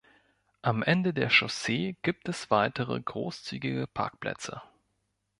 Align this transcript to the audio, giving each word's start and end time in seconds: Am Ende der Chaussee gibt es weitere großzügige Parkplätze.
Am 0.63 0.81
Ende 0.81 1.13
der 1.13 1.29
Chaussee 1.29 1.95
gibt 2.01 2.27
es 2.27 2.49
weitere 2.49 2.99
großzügige 2.99 3.85
Parkplätze. 3.85 4.63